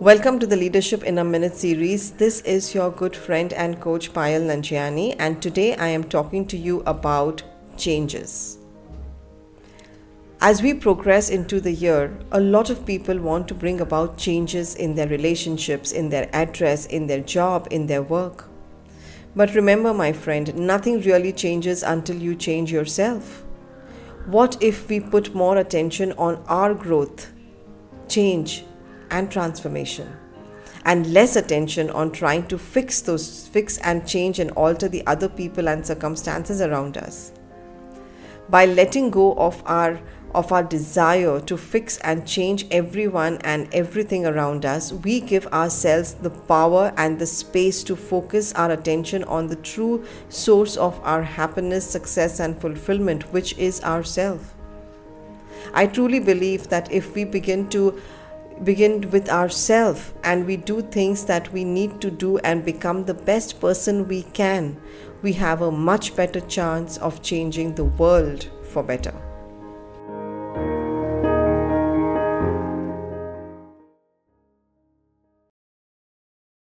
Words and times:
Welcome 0.00 0.38
to 0.40 0.46
the 0.46 0.56
Leadership 0.56 1.04
in 1.04 1.16
a 1.16 1.24
Minute 1.24 1.56
series. 1.56 2.10
This 2.10 2.42
is 2.42 2.74
your 2.74 2.90
good 2.90 3.16
friend 3.16 3.50
and 3.54 3.80
coach 3.80 4.12
Payal 4.12 4.42
Nanjiani, 4.42 5.16
and 5.18 5.40
today 5.40 5.74
I 5.74 5.86
am 5.86 6.04
talking 6.04 6.46
to 6.48 6.56
you 6.58 6.82
about 6.84 7.42
changes. 7.78 8.58
As 10.42 10.60
we 10.60 10.74
progress 10.74 11.30
into 11.30 11.62
the 11.62 11.72
year, 11.72 12.14
a 12.30 12.38
lot 12.38 12.68
of 12.68 12.84
people 12.84 13.18
want 13.18 13.48
to 13.48 13.54
bring 13.54 13.80
about 13.80 14.18
changes 14.18 14.74
in 14.74 14.94
their 14.94 15.08
relationships, 15.08 15.92
in 15.92 16.10
their 16.10 16.28
address, 16.34 16.84
in 16.84 17.06
their 17.06 17.22
job, 17.22 17.66
in 17.70 17.86
their 17.86 18.02
work. 18.02 18.50
But 19.34 19.54
remember, 19.54 19.94
my 19.94 20.12
friend, 20.12 20.54
nothing 20.56 21.00
really 21.00 21.32
changes 21.32 21.82
until 21.82 22.16
you 22.16 22.34
change 22.34 22.70
yourself. 22.70 23.44
What 24.26 24.62
if 24.62 24.90
we 24.90 25.00
put 25.00 25.34
more 25.34 25.56
attention 25.56 26.12
on 26.18 26.44
our 26.48 26.74
growth, 26.74 27.32
change, 28.08 28.62
and 29.10 29.30
transformation 29.30 30.16
and 30.84 31.12
less 31.12 31.36
attention 31.36 31.90
on 31.90 32.12
trying 32.12 32.46
to 32.46 32.58
fix 32.58 33.00
those 33.00 33.48
fix 33.48 33.78
and 33.78 34.06
change 34.06 34.38
and 34.38 34.50
alter 34.52 34.88
the 34.88 35.06
other 35.06 35.28
people 35.28 35.68
and 35.68 35.84
circumstances 35.86 36.60
around 36.60 36.96
us 36.96 37.32
by 38.48 38.64
letting 38.64 39.10
go 39.10 39.34
of 39.34 39.62
our 39.66 40.00
of 40.36 40.52
our 40.52 40.62
desire 40.62 41.40
to 41.40 41.56
fix 41.56 41.96
and 41.98 42.26
change 42.26 42.66
everyone 42.70 43.38
and 43.38 43.72
everything 43.72 44.26
around 44.26 44.66
us, 44.66 44.92
we 44.92 45.18
give 45.18 45.46
ourselves 45.46 46.12
the 46.12 46.28
power 46.28 46.92
and 46.98 47.18
the 47.18 47.26
space 47.26 47.82
to 47.82 47.96
focus 47.96 48.52
our 48.52 48.70
attention 48.70 49.24
on 49.24 49.46
the 49.46 49.56
true 49.56 50.04
source 50.28 50.76
of 50.76 51.00
our 51.02 51.22
happiness, 51.22 51.88
success, 51.88 52.38
and 52.38 52.60
fulfillment, 52.60 53.32
which 53.32 53.56
is 53.56 53.82
ourself. 53.82 54.54
I 55.72 55.86
truly 55.86 56.20
believe 56.20 56.68
that 56.68 56.92
if 56.92 57.14
we 57.14 57.24
begin 57.24 57.70
to 57.70 57.98
begin 58.64 59.10
with 59.10 59.28
ourselves 59.28 60.12
and 60.24 60.46
we 60.46 60.56
do 60.56 60.80
things 60.82 61.24
that 61.26 61.52
we 61.52 61.64
need 61.64 62.00
to 62.00 62.10
do 62.10 62.38
and 62.38 62.64
become 62.64 63.04
the 63.04 63.14
best 63.14 63.60
person 63.60 64.08
we 64.08 64.22
can, 64.22 64.80
we 65.22 65.32
have 65.34 65.62
a 65.62 65.70
much 65.70 66.16
better 66.16 66.40
chance 66.40 66.96
of 66.98 67.22
changing 67.22 67.74
the 67.74 67.84
world 67.84 68.48
for 68.70 68.82
better. 68.82 69.14